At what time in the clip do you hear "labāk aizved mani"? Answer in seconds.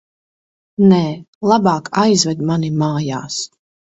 1.51-2.73